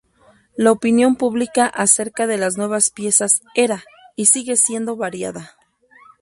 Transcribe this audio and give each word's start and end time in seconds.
La 0.55 0.71
opinión 0.71 1.15
pública 1.15 1.67
acerca 1.67 2.25
de 2.25 2.39
las 2.39 2.57
nuevas 2.57 2.89
piezas 2.89 3.43
era, 3.53 3.83
y 4.15 4.25
sigue 4.25 4.55
siendo 4.55 4.95
variada. 4.95 5.55